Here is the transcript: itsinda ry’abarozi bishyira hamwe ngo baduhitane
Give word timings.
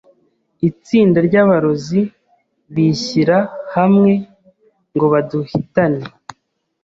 itsinda 0.69 1.19
ry’abarozi 1.27 2.01
bishyira 2.73 3.37
hamwe 3.75 4.11
ngo 4.93 5.05
baduhitane 5.13 6.03